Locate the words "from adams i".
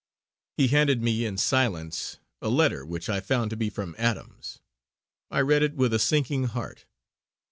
3.69-5.41